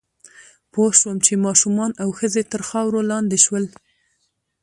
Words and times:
پوه 0.71 0.89
شوم 0.99 1.17
چې 1.25 1.33
ماشومان 1.45 1.91
او 2.03 2.09
ښځې 2.19 2.41
تر 2.51 2.61
خاورو 2.69 3.01
لاندې 3.11 3.37
شول 3.45 3.65